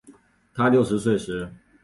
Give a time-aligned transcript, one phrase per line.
[0.55, 1.53] 她六十岁时